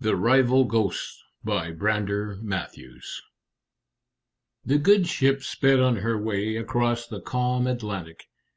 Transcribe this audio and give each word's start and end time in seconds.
The 0.00 0.16
Rival 0.16 0.64
Ghosts 0.64 1.22
BY 1.44 1.70
BRANDER 1.74 2.38
MATTHEWS 2.42 3.22
The 4.64 4.78
good 4.78 5.06
ship 5.06 5.44
sped 5.44 5.78
on 5.78 5.94
her 5.98 6.18
way 6.18 6.56
across 6.56 7.06
the 7.06 7.20
calm 7.20 7.68
Atlantic. 7.68 8.24